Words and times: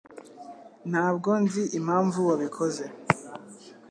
Ntabwo 0.91 1.29
nzi 1.43 1.63
impamvu 1.77 2.19
wabikoze. 2.29 2.85